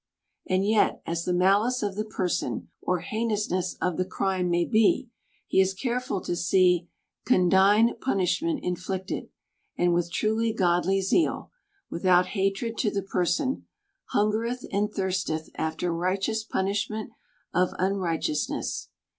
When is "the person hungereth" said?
12.89-14.65